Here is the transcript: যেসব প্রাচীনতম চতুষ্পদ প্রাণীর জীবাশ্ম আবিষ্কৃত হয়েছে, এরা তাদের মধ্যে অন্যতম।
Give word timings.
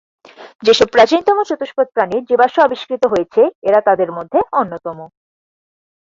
যেসব 0.63 0.87
প্রাচীনতম 0.87 1.37
চতুষ্পদ 1.43 1.87
প্রাণীর 1.93 2.23
জীবাশ্ম 2.29 2.57
আবিষ্কৃত 2.61 3.03
হয়েছে, 3.05 3.41
এরা 3.67 3.79
তাদের 3.87 4.09
মধ্যে 4.11 4.39
অন্যতম। 4.51 4.97